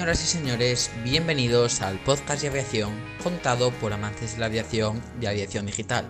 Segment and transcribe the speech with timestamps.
[0.00, 2.90] Señoras y señores, bienvenidos al podcast de aviación
[3.22, 6.06] contado por amantes de la aviación de aviación digital.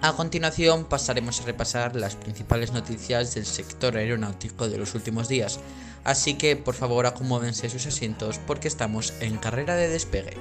[0.00, 5.60] A continuación pasaremos a repasar las principales noticias del sector aeronáutico de los últimos días,
[6.02, 10.38] así que por favor acomódense sus asientos porque estamos en carrera de despegue.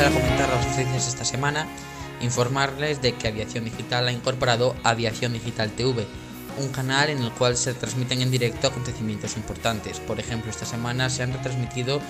[0.00, 1.66] Empezar a comentar las noticias esta semana,
[2.22, 6.06] informarles de que Aviación Digital ha incorporado Aviación Digital TV,
[6.56, 10.00] un canal en el cual se transmiten en directo acontecimientos importantes.
[10.00, 12.00] Por ejemplo, esta semana se han retransmitido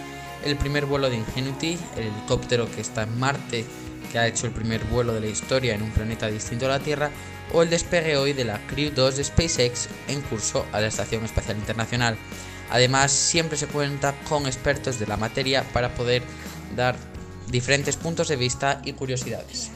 [0.45, 3.67] el primer vuelo de Ingenuity, el helicóptero que está en Marte,
[4.13, 6.79] que ha hecho el primer vuelo de la historia en un planeta distinto a la
[6.79, 7.11] Tierra,
[7.53, 11.25] o el despegue hoy de la Crew 2 de SpaceX en curso a la Estación
[11.25, 12.17] Espacial Internacional.
[12.71, 16.23] Además, siempre se cuenta con expertos de la materia para poder
[16.77, 17.10] dar
[17.51, 19.71] diferentes puntos de vista y curiosidades.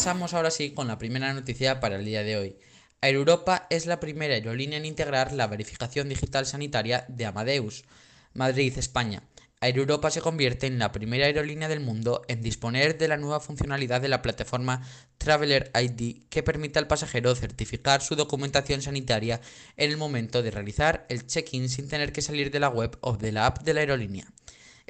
[0.00, 2.56] Pasamos ahora sí con la primera noticia para el día de hoy.
[3.02, 7.84] Air Europa es la primera aerolínea en integrar la verificación digital sanitaria de Amadeus.
[8.32, 9.22] Madrid, España.
[9.60, 13.40] Air Europa se convierte en la primera aerolínea del mundo en disponer de la nueva
[13.40, 14.80] funcionalidad de la plataforma
[15.18, 19.42] Traveler ID que permite al pasajero certificar su documentación sanitaria
[19.76, 23.18] en el momento de realizar el check-in sin tener que salir de la web o
[23.18, 24.24] de la app de la aerolínea.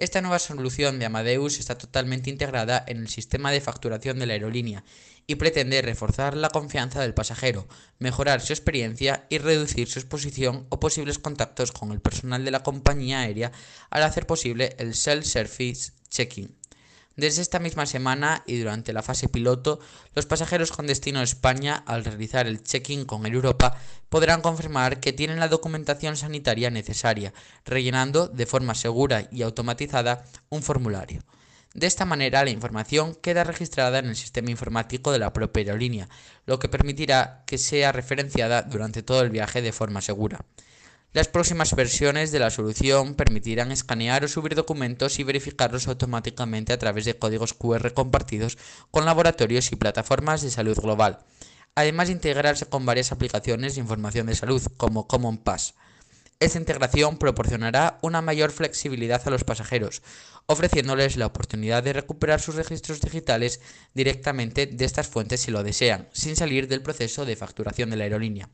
[0.01, 4.33] Esta nueva solución de Amadeus está totalmente integrada en el sistema de facturación de la
[4.33, 4.83] aerolínea
[5.27, 7.69] y pretende reforzar la confianza del pasajero,
[7.99, 12.63] mejorar su experiencia y reducir su exposición o posibles contactos con el personal de la
[12.63, 13.53] compañía aérea
[13.91, 16.60] al hacer posible el self-service check-in.
[17.21, 19.79] Desde esta misma semana y durante la fase piloto,
[20.15, 23.77] los pasajeros con destino a España, al realizar el check-in con el Europa,
[24.09, 27.35] podrán confirmar que tienen la documentación sanitaria necesaria,
[27.67, 31.23] rellenando de forma segura y automatizada un formulario.
[31.75, 36.09] De esta manera, la información queda registrada en el sistema informático de la propia aerolínea,
[36.47, 40.47] lo que permitirá que sea referenciada durante todo el viaje de forma segura.
[41.13, 46.79] Las próximas versiones de la solución permitirán escanear o subir documentos y verificarlos automáticamente a
[46.79, 48.59] través de códigos QR compartidos
[48.93, 51.19] con laboratorios y plataformas de salud global,
[51.75, 55.75] además de integrarse con varias aplicaciones de información de salud como Common Pass.
[56.39, 60.03] Esta integración proporcionará una mayor flexibilidad a los pasajeros,
[60.47, 63.61] ofreciéndoles la oportunidad de recuperar sus registros digitales
[63.95, 68.05] directamente de estas fuentes si lo desean, sin salir del proceso de facturación de la
[68.05, 68.49] aerolínea.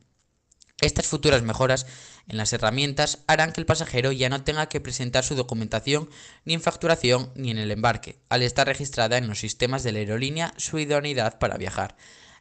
[0.83, 1.87] Estas futuras mejoras
[2.29, 6.11] en las herramientas harán que el pasajero ya no tenga que presentar su documentación
[6.45, 10.01] ni en facturación ni en el embarque, al estar registrada en los sistemas de la
[10.01, 11.97] aerolínea su idoneidad para viajar,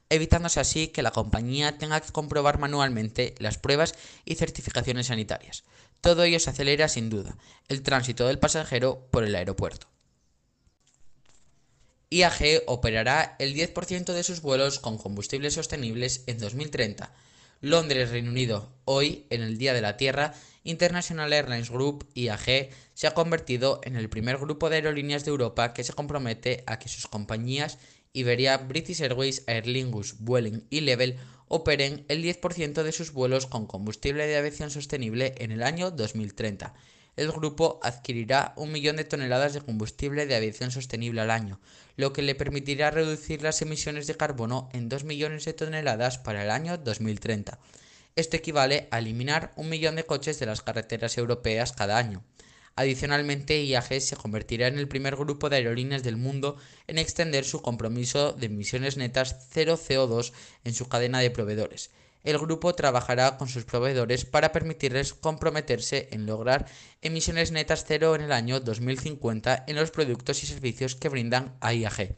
[0.10, 3.96] evitándose así que la compañía tenga que comprobar manualmente las pruebas
[4.26, 5.64] y certificaciones sanitarias.
[6.02, 7.38] Todo ello se acelera sin duda
[7.70, 9.88] el tránsito del pasajero por el aeropuerto.
[12.10, 17.14] IAG operará el 10% de sus vuelos con combustibles sostenibles en 2030
[17.62, 18.74] Londres, Reino Unido.
[18.86, 20.34] Hoy, en el Día de la Tierra,
[20.64, 25.74] International Airlines Group, IAG, se ha convertido en el primer grupo de aerolíneas de Europa
[25.74, 27.78] que se compromete a que sus compañías
[28.14, 33.68] Iberia, British Airways, Aer Lingus, Vueling y Level operen el 10% de sus vuelos con
[33.68, 36.74] combustible de aviación sostenible en el año 2030
[37.16, 41.60] el grupo adquirirá un millón de toneladas de combustible de aviación sostenible al año,
[41.96, 46.44] lo que le permitirá reducir las emisiones de carbono en 2 millones de toneladas para
[46.44, 47.58] el año 2030.
[48.16, 52.24] Esto equivale a eliminar un millón de coches de las carreteras europeas cada año.
[52.78, 56.58] Adicionalmente, IAG se convertirá en el primer grupo de aerolíneas del mundo
[56.88, 60.34] en extender su compromiso de emisiones netas 0 CO2
[60.66, 61.92] en su cadena de proveedores
[62.26, 66.66] el grupo trabajará con sus proveedores para permitirles comprometerse en lograr
[67.02, 71.74] emisiones netas cero en el año 2050 en los productos y servicios que brindan a
[71.74, 72.16] IAG.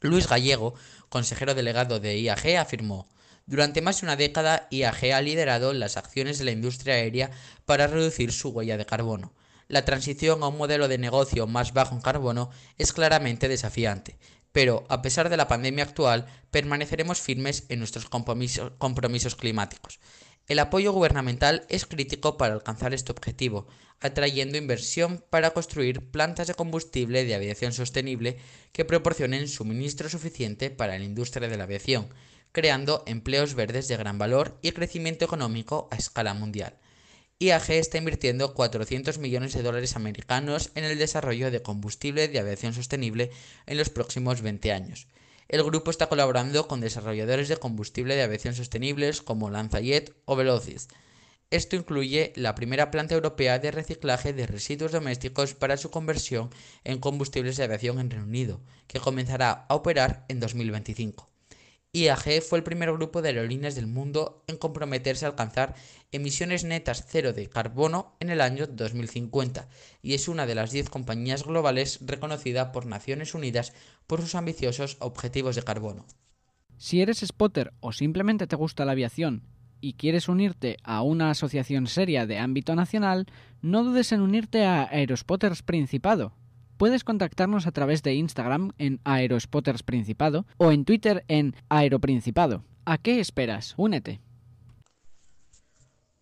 [0.00, 0.74] Luis Gallego,
[1.08, 3.06] consejero delegado de IAG, afirmó
[3.48, 7.30] durante más de una década, IAG ha liderado las acciones de la industria aérea
[7.64, 9.32] para reducir su huella de carbono.
[9.68, 14.18] La transición a un modelo de negocio más bajo en carbono es claramente desafiante,
[14.58, 20.00] pero a pesar de la pandemia actual, permaneceremos firmes en nuestros compromisos, climáticos.
[20.48, 23.68] El apoyo gubernamental es crítico para alcanzar este objetivo,
[24.00, 28.38] atrayendo inversión para construir plantas de combustible de aviación sostenible
[28.72, 32.08] que proporcionen suministro suficiente para la industria de la aviación,
[32.50, 36.76] creando empleos verdes de gran valor y crecimiento económico a escala mundial.
[37.40, 42.74] IAG está invirtiendo 400 millones de dólares americanos en el desarrollo de combustible de aviación
[42.74, 43.30] sostenible
[43.66, 45.08] en los próximos 20 años
[45.48, 50.88] el grupo está colaborando con desarrolladores de combustible de aviación sostenibles como Lanzajet o Velocis.
[51.50, 56.50] Esto incluye la primera planta europea de reciclaje de residuos domésticos para su conversión
[56.84, 61.27] en combustibles de aviación en Reino Unido, que comenzará a operar en 2025.
[61.92, 65.74] IAG fue el primer grupo de aerolíneas del mundo en comprometerse a alcanzar
[66.12, 69.68] emisiones netas cero de carbono en el año 2050
[70.02, 73.72] y es una de las 10 compañías globales reconocida por Naciones Unidas
[74.06, 76.04] por sus ambiciosos objetivos de carbono.
[76.76, 79.44] Si eres spotter o simplemente te gusta la aviación
[79.80, 83.26] y quieres unirte a una asociación seria de ámbito nacional,
[83.62, 86.34] no dudes en unirte a Aerospotters Principado
[86.78, 92.64] puedes contactarnos a través de Instagram en Aerospotters Principado o en Twitter en Aeroprincipado.
[92.86, 93.74] ¿A qué esperas?
[93.76, 94.20] Únete.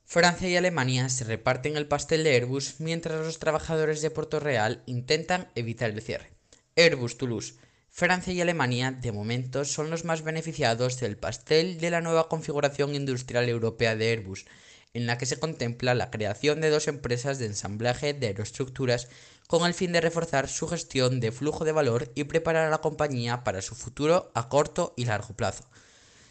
[0.05, 4.83] Francia y Alemania se reparten el pastel de Airbus mientras los trabajadores de Puerto Real
[4.87, 6.33] intentan evitar el cierre.
[6.77, 7.55] Airbus Toulouse.
[7.91, 12.95] Francia y Alemania, de momento, son los más beneficiados del pastel de la nueva configuración
[12.95, 14.45] industrial europea de Airbus,
[14.93, 19.09] en la que se contempla la creación de dos empresas de ensamblaje de aeroestructuras
[19.47, 22.79] con el fin de reforzar su gestión de flujo de valor y preparar a la
[22.79, 25.65] compañía para su futuro a corto y largo plazo.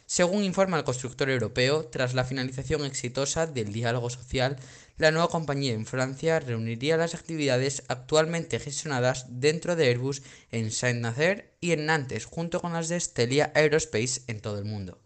[0.07, 4.57] Según informa el constructor europeo, tras la finalización exitosa del diálogo social,
[4.97, 10.21] la nueva compañía en Francia reuniría las actividades actualmente gestionadas dentro de Airbus
[10.51, 14.99] en Saint-Nazaire y en Nantes, junto con las de Stelia Aerospace en todo el mundo.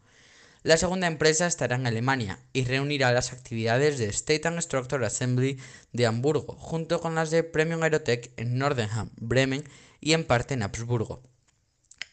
[0.61, 5.57] La segunda empresa estará en Alemania y reunirá las actividades de State and Structure Assembly
[5.94, 9.63] de Hamburgo, junto con las de Premium Aerotech en Nordenham, Bremen
[10.01, 11.23] y en parte en Habsburgo.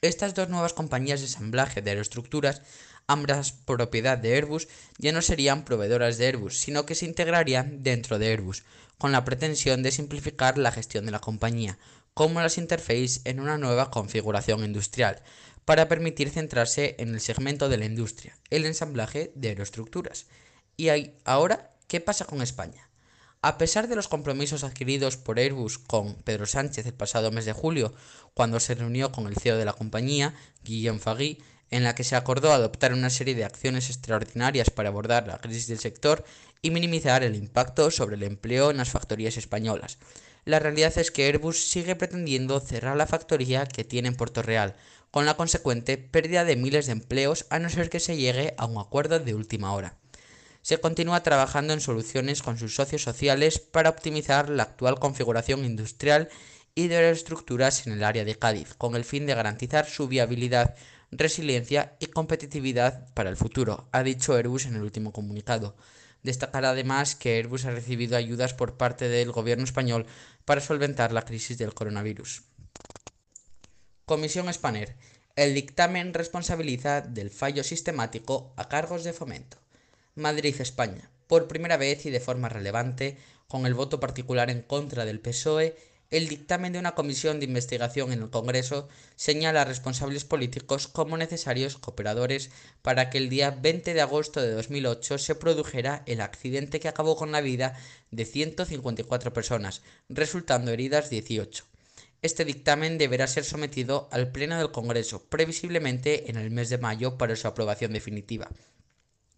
[0.00, 2.62] Estas dos nuevas compañías de ensamblaje de aeroestructuras,
[3.08, 4.68] ambas propiedad de Airbus,
[4.98, 8.62] ya no serían proveedoras de Airbus, sino que se integrarían dentro de Airbus,
[8.96, 11.78] con la pretensión de simplificar la gestión de la compañía,
[12.14, 15.20] como las interfaces en una nueva configuración industrial,
[15.66, 20.26] para permitir centrarse en el segmento de la industria, el ensamblaje de aeroestructuras.
[20.76, 20.88] Y
[21.24, 22.88] ahora, ¿qué pasa con España?
[23.42, 27.52] A pesar de los compromisos adquiridos por Airbus con Pedro Sánchez el pasado mes de
[27.52, 27.92] julio,
[28.32, 32.14] cuando se reunió con el CEO de la compañía, Guillaume Fagui, en la que se
[32.14, 36.24] acordó adoptar una serie de acciones extraordinarias para abordar la crisis del sector
[36.62, 39.98] y minimizar el impacto sobre el empleo en las factorías españolas.
[40.44, 44.76] La realidad es que Airbus sigue pretendiendo cerrar la factoría que tiene en Puerto Real,
[45.10, 48.66] con la consecuente pérdida de miles de empleos a no ser que se llegue a
[48.66, 49.96] un acuerdo de última hora.
[50.62, 56.28] Se continúa trabajando en soluciones con sus socios sociales para optimizar la actual configuración industrial
[56.74, 60.74] y de estructuras en el área de Cádiz, con el fin de garantizar su viabilidad,
[61.10, 65.76] resiliencia y competitividad para el futuro, ha dicho Airbus en el último comunicado.
[66.22, 70.06] Destacar además que Airbus ha recibido ayudas por parte del gobierno español
[70.44, 72.42] para solventar la crisis del coronavirus.
[74.08, 74.94] Comisión Spanner.
[75.34, 79.56] El dictamen responsabiliza del fallo sistemático a cargos de fomento.
[80.14, 81.10] Madrid, España.
[81.26, 83.16] Por primera vez y de forma relevante,
[83.48, 85.74] con el voto particular en contra del PSOE,
[86.12, 91.16] el dictamen de una comisión de investigación en el Congreso señala a responsables políticos como
[91.16, 96.78] necesarios cooperadores para que el día 20 de agosto de 2008 se produjera el accidente
[96.78, 97.76] que acabó con la vida
[98.12, 101.64] de 154 personas, resultando heridas 18.
[102.22, 107.18] Este dictamen deberá ser sometido al Pleno del Congreso, previsiblemente en el mes de mayo,
[107.18, 108.50] para su aprobación definitiva.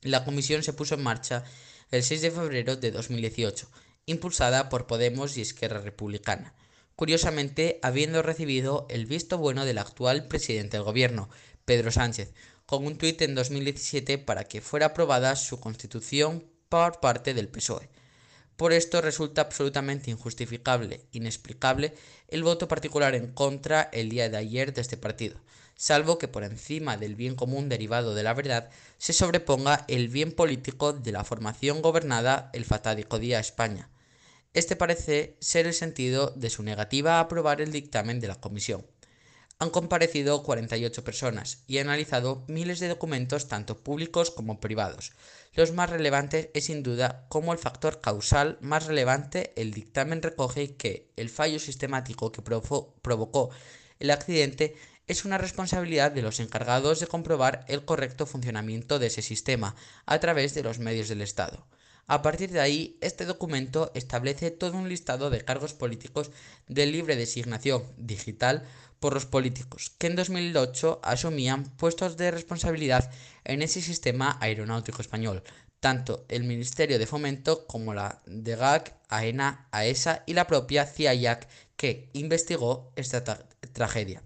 [0.03, 1.45] La comisión se puso en marcha
[1.91, 3.69] el 6 de febrero de 2018,
[4.07, 6.55] impulsada por Podemos y Esquerra Republicana,
[6.95, 11.29] curiosamente habiendo recibido el visto bueno del actual presidente del gobierno,
[11.65, 12.33] Pedro Sánchez,
[12.65, 17.89] con un tuit en 2017 para que fuera aprobada su constitución por parte del PSOE.
[18.59, 21.95] Por esto resulta absolutamente injustificable, inexplicable,
[22.27, 25.39] el voto particular en contra el día de ayer de este partido,
[25.77, 30.33] salvo que por encima del bien común derivado de la verdad se sobreponga el bien
[30.33, 33.91] político de la formación gobernada el fatádico día España.
[34.55, 38.85] Este parece ser el sentido de su negativa a aprobar el dictamen de la Comisión
[39.61, 45.13] han comparecido 48 personas y han analizado miles de documentos tanto públicos como privados.
[45.55, 50.77] Los más relevantes es sin duda como el factor causal más relevante el dictamen recoge
[50.77, 53.51] que el fallo sistemático que provocó
[53.99, 54.77] el accidente
[55.09, 59.75] es una responsabilidad de los encargados de comprobar el correcto funcionamiento de ese sistema
[60.07, 61.67] a través de los medios del Estado.
[62.11, 66.31] A partir de ahí, este documento establece todo un listado de cargos políticos
[66.67, 68.65] de libre designación digital
[68.99, 73.11] por los políticos, que en 2008 asumían puestos de responsabilidad
[73.45, 75.43] en ese sistema aeronáutico español,
[75.81, 81.47] tanto el Ministerio de Fomento como la DGAC, AENA, AESA y la propia CIAIAC,
[81.77, 83.23] que investigó esta
[83.75, 84.23] tragedia.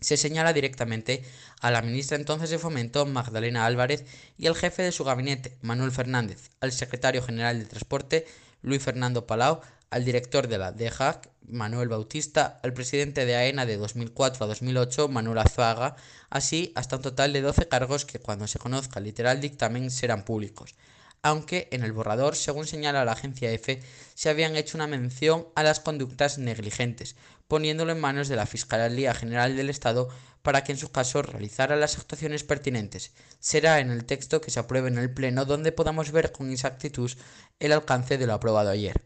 [0.00, 1.24] Se señala directamente
[1.60, 4.04] a la ministra entonces de Fomento, Magdalena Álvarez,
[4.36, 8.26] y al jefe de su gabinete, Manuel Fernández, al secretario general de Transporte,
[8.62, 13.78] Luis Fernando Palau, al director de la DGAC, Manuel Bautista, al presidente de AENA de
[13.78, 15.96] 2004 a 2008, Manuel Azuaga,
[16.30, 20.24] así hasta un total de 12 cargos que cuando se conozca el literal dictamen serán
[20.24, 20.74] públicos.
[21.22, 23.82] Aunque en el borrador, según señala la agencia EFE,
[24.14, 27.16] se habían hecho una mención a las conductas negligentes,
[27.48, 30.08] poniéndolo en manos de la Fiscalía General del Estado
[30.42, 33.12] para que en su caso realizara las actuaciones pertinentes.
[33.40, 37.10] Será en el texto que se apruebe en el Pleno donde podamos ver con exactitud
[37.58, 39.02] el alcance de lo aprobado ayer.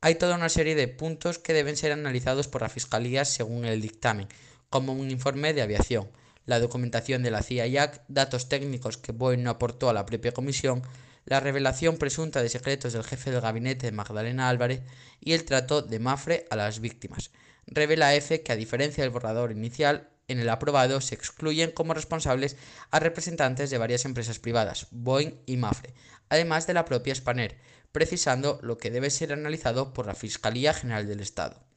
[0.00, 3.82] Hay toda una serie de puntos que deben ser analizados por la Fiscalía según el
[3.82, 4.28] dictamen,
[4.70, 6.08] como un informe de aviación,
[6.46, 10.82] la documentación de la CIA datos técnicos que Boeing no aportó a la propia comisión,
[11.24, 14.82] la revelación presunta de secretos del jefe del gabinete de Magdalena Álvarez
[15.20, 17.30] y el trato de Mafre a las víctimas.
[17.66, 22.56] Revela F que a diferencia del borrador inicial, en el aprobado se excluyen como responsables
[22.90, 25.92] a representantes de varias empresas privadas, Boeing y Mafre,
[26.28, 27.58] además de la propia Spanair,
[27.92, 31.69] precisando lo que debe ser analizado por la Fiscalía General del Estado.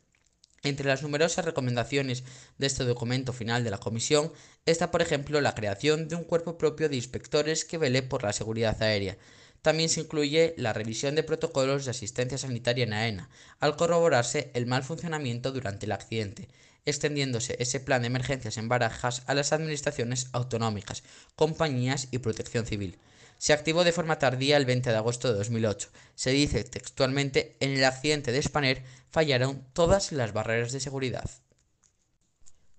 [0.63, 2.23] Entre las numerosas recomendaciones
[2.57, 4.31] de este documento final de la Comisión
[4.65, 8.31] está, por ejemplo, la creación de un cuerpo propio de inspectores que vele por la
[8.31, 9.17] seguridad aérea.
[9.61, 13.29] También se incluye la revisión de protocolos de asistencia sanitaria en AENA,
[13.59, 16.47] al corroborarse el mal funcionamiento durante el accidente,
[16.85, 21.03] extendiéndose ese plan de emergencias en barajas a las administraciones autonómicas,
[21.35, 22.99] compañías y protección civil
[23.43, 25.89] se activó de forma tardía el 20 de agosto de 2008.
[26.15, 31.29] Se dice textualmente, en el accidente de Spanair fallaron todas las barreras de seguridad.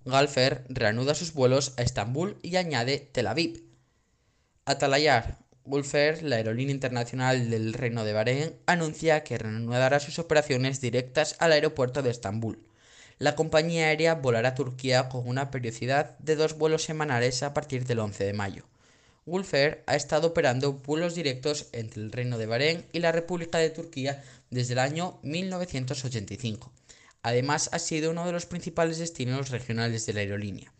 [0.06, 3.62] Galfer reanuda sus vuelos a Estambul y añade Tel Aviv.
[4.64, 11.37] Atalayar, Gulfer, la aerolínea internacional del Reino de Bahrein, anuncia que reanudará sus operaciones directas
[11.40, 12.66] al aeropuerto de Estambul.
[13.18, 17.87] La compañía aérea volará a Turquía con una periodicidad de dos vuelos semanales a partir
[17.87, 18.64] del 11 de mayo.
[19.26, 23.71] Gulfer ha estado operando vuelos directos entre el Reino de Bahrein y la República de
[23.71, 26.71] Turquía desde el año 1985.
[27.23, 30.73] Además, ha sido uno de los principales destinos regionales de la aerolínea.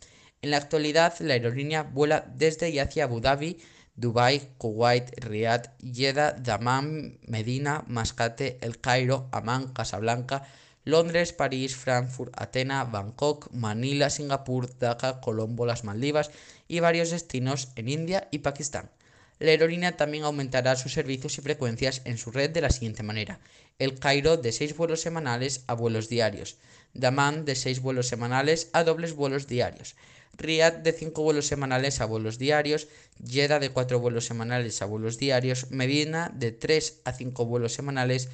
[0.43, 3.59] En la actualidad, la aerolínea vuela desde y hacia Abu Dhabi,
[3.97, 10.47] Dubai, Kuwait, Riyadh, Jeddah, Dammam, Medina, Mascate, El Cairo, Amán, Casablanca,
[10.85, 16.31] Londres, París, Frankfurt, Atena, Bangkok, Manila, Singapur, Dhaka, Colombo, las Maldivas
[16.69, 18.91] y varios destinos en India y Pakistán.
[19.39, 23.41] La aerolínea también aumentará sus servicios y frecuencias en su red de la siguiente manera.
[23.79, 26.57] El Cairo de 6 vuelos semanales a vuelos diarios.
[26.93, 29.97] Daman de 6 vuelos semanales a dobles vuelos diarios.
[30.37, 32.87] Riyadh de 5 vuelos semanales a vuelos diarios.
[33.27, 35.71] Jeddah de 4 vuelos semanales a vuelos diarios.
[35.71, 38.29] Medina de 3 a 5 vuelos semanales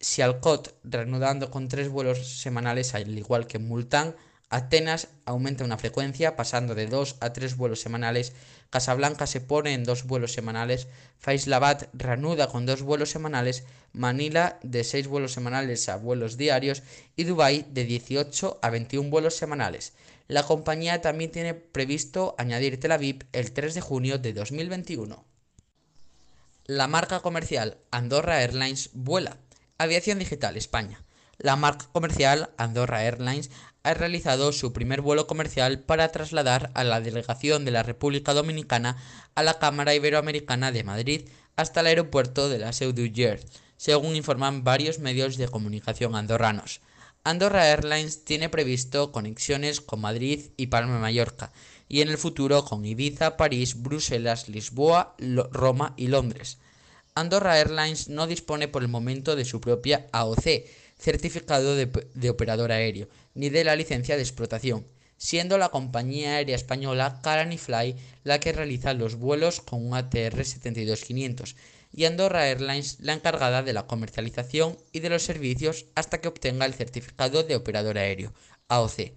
[0.00, 4.14] Sialcot reanudando con tres vuelos semanales al igual que Multan,
[4.48, 8.32] Atenas aumenta una frecuencia pasando de dos a tres vuelos semanales,
[8.70, 10.86] Casablanca se pone en dos vuelos semanales,
[11.18, 16.82] Faislabad reanuda con dos vuelos semanales, Manila de seis vuelos semanales a vuelos diarios
[17.16, 19.94] y Dubai de 18 a 21 vuelos semanales.
[20.28, 25.24] La compañía también tiene previsto añadir Tel Aviv el 3 de junio de 2021.
[26.66, 29.38] La marca comercial Andorra Airlines vuela.
[29.78, 31.04] Aviación Digital España.
[31.36, 33.50] La marca comercial Andorra Airlines
[33.82, 38.96] ha realizado su primer vuelo comercial para trasladar a la delegación de la República Dominicana
[39.34, 42.94] a la Cámara Iberoamericana de Madrid hasta el aeropuerto de la Seu
[43.76, 46.80] según informan varios medios de comunicación andorranos.
[47.22, 51.52] Andorra Airlines tiene previsto conexiones con Madrid y Palma Mallorca,
[51.86, 55.16] y en el futuro con Ibiza, París, Bruselas, Lisboa,
[55.50, 56.58] Roma y Londres.
[57.16, 60.66] Andorra Airlines no dispone por el momento de su propia AOC,
[60.98, 67.20] certificado de, operador aéreo, ni de la licencia de explotación, siendo la compañía aérea española
[67.22, 71.56] Caranifly la que realiza los vuelos con un ATR 72500
[71.90, 76.66] y Andorra Airlines la encargada de la comercialización y de los servicios hasta que obtenga
[76.66, 78.34] el certificado de operador aéreo,
[78.68, 79.12] AOC.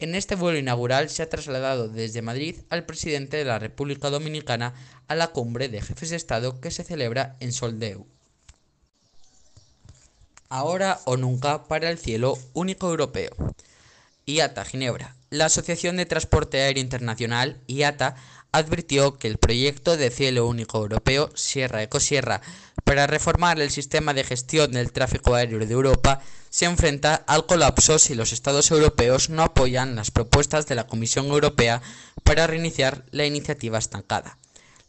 [0.00, 4.72] En este vuelo inaugural se ha trasladado desde Madrid al presidente de la República Dominicana
[5.08, 8.06] a la cumbre de jefes de Estado que se celebra en Soldeu.
[10.48, 13.30] Ahora o nunca para el cielo único europeo.
[14.24, 15.16] IATA Ginebra.
[15.28, 18.16] La Asociación de Transporte Aéreo Internacional, IATA,
[18.52, 22.40] advirtió que el proyecto de cielo único europeo Sierra Ecosierra
[22.84, 27.98] para reformar el sistema de gestión del tráfico aéreo de Europa se enfrenta al colapso
[27.98, 31.82] si los Estados europeos no apoyan las propuestas de la Comisión Europea
[32.24, 34.38] para reiniciar la iniciativa estancada.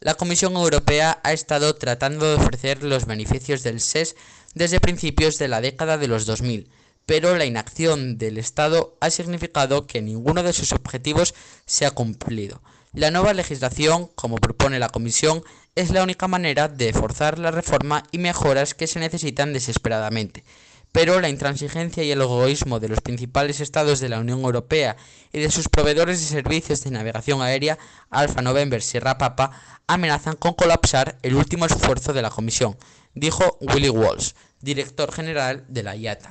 [0.00, 4.16] La Comisión Europea ha estado tratando de ofrecer los beneficios del SES
[4.54, 6.68] desde principios de la década de los 2000,
[7.06, 11.34] pero la inacción del Estado ha significado que ninguno de sus objetivos
[11.66, 12.62] se ha cumplido.
[12.92, 15.42] La nueva legislación, como propone la Comisión,
[15.74, 20.44] es la única manera de forzar la reforma y mejoras que se necesitan desesperadamente.
[20.92, 24.98] Pero la intransigencia y el egoísmo de los principales estados de la Unión Europea
[25.32, 27.78] y de sus proveedores de servicios de navegación aérea,
[28.10, 29.52] Alfa November Sierra Papa,
[29.86, 32.76] amenazan con colapsar el último esfuerzo de la Comisión,
[33.14, 36.30] dijo Willy Walsh, director general de la IATA.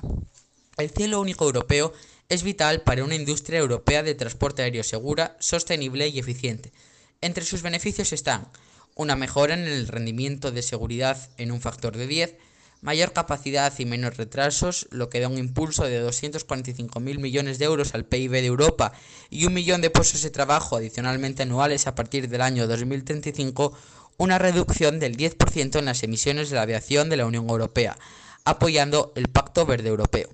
[0.77, 1.93] El cielo único europeo
[2.29, 6.71] es vital para una industria europea de transporte aéreo segura, sostenible y eficiente.
[7.19, 8.47] Entre sus beneficios están
[8.95, 12.35] una mejora en el rendimiento de seguridad en un factor de 10,
[12.81, 17.93] mayor capacidad y menos retrasos, lo que da un impulso de 245.000 millones de euros
[17.93, 18.91] al PIB de Europa
[19.29, 23.73] y un millón de puestos de trabajo adicionalmente anuales a partir del año 2035,
[24.17, 27.97] una reducción del 10% en las emisiones de la aviación de la Unión Europea,
[28.45, 30.29] apoyando el Pacto Verde Europeo.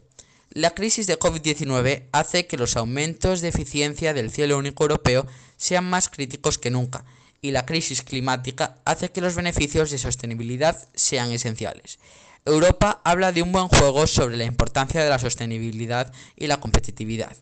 [0.49, 5.83] La crisis de COVID-19 hace que los aumentos de eficiencia del cielo único europeo sean
[5.83, 7.05] más críticos que nunca,
[7.41, 11.99] y la crisis climática hace que los beneficios de sostenibilidad sean esenciales.
[12.45, 17.35] Europa habla de un buen juego sobre la importancia de la sostenibilidad y la competitividad.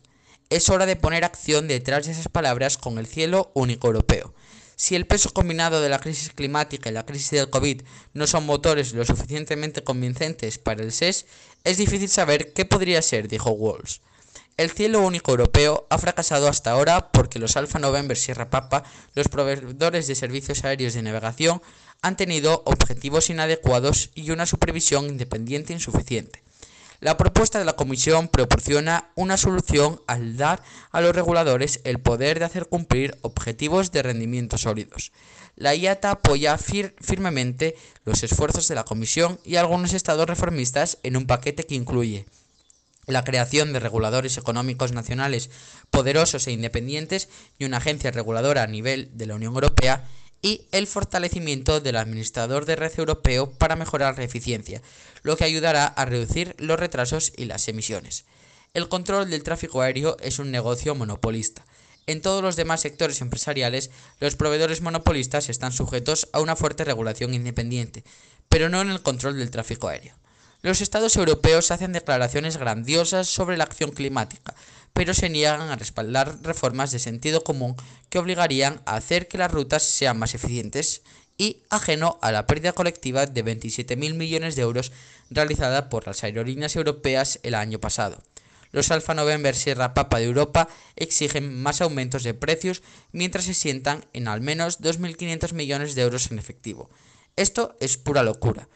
[0.50, 4.34] Es hora de poner acción detrás de esas palabras con el cielo único europeo.
[4.74, 8.44] Si el peso combinado de la crisis climática y la crisis del COVID no son
[8.44, 11.24] motores lo suficientemente convincentes para el SES,
[11.64, 14.02] es difícil saber qué podría ser, dijo Walls.
[14.58, 19.28] El cielo único europeo ha fracasado hasta ahora porque los Alfa November Sierra Papa, los
[19.28, 21.60] proveedores de servicios aéreos de navegación,
[22.00, 26.42] han tenido objetivos inadecuados y una supervisión independiente insuficiente.
[27.00, 32.38] La propuesta de la Comisión proporciona una solución al dar a los reguladores el poder
[32.38, 35.12] de hacer cumplir objetivos de rendimiento sólidos.
[35.56, 41.26] La IATA apoya firmemente los esfuerzos de la Comisión y algunos estados reformistas en un
[41.26, 42.24] paquete que incluye
[43.06, 45.50] la creación de reguladores económicos nacionales
[45.90, 50.04] poderosos e independientes y una agencia reguladora a nivel de la Unión Europea
[50.42, 54.82] y el fortalecimiento del administrador de red europeo para mejorar la eficiencia,
[55.22, 58.24] lo que ayudará a reducir los retrasos y las emisiones.
[58.74, 61.64] El control del tráfico aéreo es un negocio monopolista.
[62.06, 63.90] En todos los demás sectores empresariales,
[64.20, 68.04] los proveedores monopolistas están sujetos a una fuerte regulación independiente,
[68.48, 70.14] pero no en el control del tráfico aéreo.
[70.66, 74.52] Los estados europeos hacen declaraciones grandiosas sobre la acción climática,
[74.92, 77.76] pero se niegan a respaldar reformas de sentido común
[78.10, 81.02] que obligarían a hacer que las rutas sean más eficientes
[81.38, 84.90] y ajeno a la pérdida colectiva de 27.000 millones de euros
[85.30, 88.20] realizada por las aerolíneas europeas el año pasado.
[88.72, 94.04] Los Alfa November Sierra Papa de Europa exigen más aumentos de precios mientras se sientan
[94.12, 96.90] en al menos 2.500 millones de euros en efectivo.
[97.36, 98.66] Esto es pura locura.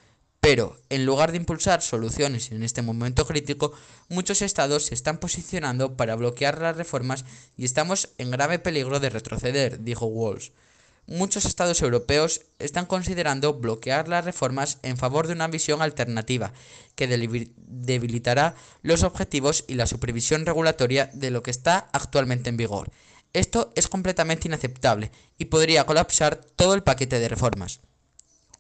[0.41, 3.73] Pero, en lugar de impulsar soluciones en este momento crítico,
[4.09, 7.27] muchos estados se están posicionando para bloquear las reformas
[7.59, 10.51] y estamos en grave peligro de retroceder, dijo Walsh.
[11.07, 16.53] Muchos estados europeos están considerando bloquear las reformas en favor de una visión alternativa
[16.95, 22.91] que debilitará los objetivos y la supervisión regulatoria de lo que está actualmente en vigor.
[23.33, 27.81] Esto es completamente inaceptable y podría colapsar todo el paquete de reformas.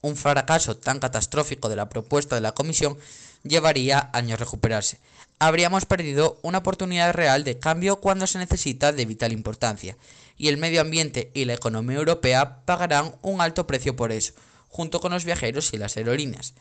[0.02, 2.96] Un fracaso tan catastrófico de la propuesta de la Comisión
[3.42, 4.98] llevaría años recuperarse.
[5.38, 9.98] Habríamos perdido una oportunidad real de cambio cuando se necesita de vital importancia,
[10.38, 14.32] y el medio ambiente y la economía europea pagarán un alto precio por eso,
[14.68, 16.54] junto con los viajeros y las aerolíneas.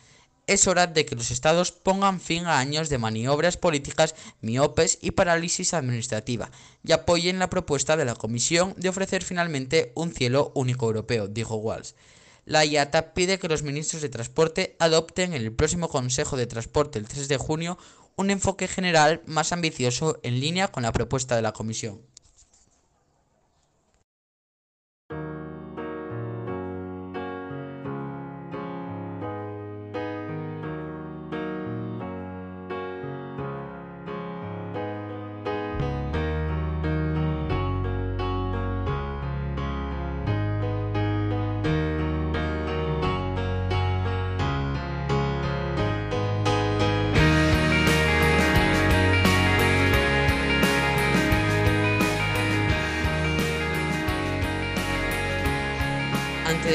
[0.46, 5.12] Es hora de que los estados pongan fin a años de maniobras políticas miopes y
[5.12, 6.50] parálisis administrativa
[6.84, 11.56] y apoyen la propuesta de la Comisión de ofrecer finalmente un cielo único europeo, dijo
[11.56, 11.92] Walsh
[12.50, 16.98] la IATA pide que los ministros de Transporte adopten en el próximo Consejo de Transporte
[16.98, 17.78] el 3 de junio
[18.16, 22.02] un enfoque general más ambicioso en línea con la propuesta de la Comisión.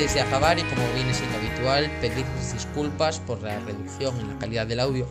[0.05, 4.39] Antes de acabar y como viene siendo habitual, pedir disculpas por la reducción en la
[4.39, 5.09] calidad del audio.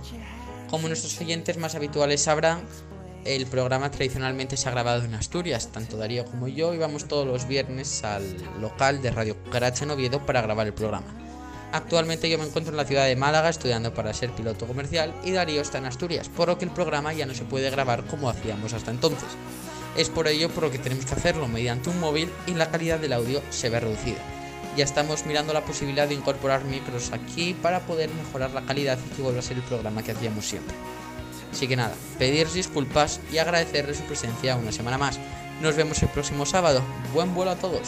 [0.69, 2.61] Como nuestros oyentes más habituales sabrán,
[3.25, 7.47] el programa tradicionalmente se ha grabado en Asturias, tanto Darío como yo íbamos todos los
[7.47, 11.07] viernes al local de Radio Cucaracha en Oviedo para grabar el programa.
[11.71, 15.31] Actualmente yo me encuentro en la ciudad de Málaga estudiando para ser piloto comercial y
[15.31, 18.29] Darío está en Asturias, por lo que el programa ya no se puede grabar como
[18.29, 19.29] hacíamos hasta entonces.
[19.97, 22.99] Es por ello por lo que tenemos que hacerlo mediante un móvil y la calidad
[22.99, 24.42] del audio se ve reducida.
[24.75, 29.15] Ya estamos mirando la posibilidad de incorporar micros aquí para poder mejorar la calidad y
[29.15, 30.75] que vuelva a ser el programa que hacíamos siempre.
[31.51, 35.19] Así que nada, pedir disculpas y agradecerle su presencia una semana más.
[35.61, 36.81] Nos vemos el próximo sábado.
[37.13, 37.87] Buen vuelo a todos.